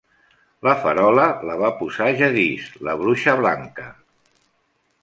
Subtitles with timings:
[0.67, 3.89] La farola la va posar Jadis, la bruixa blanca.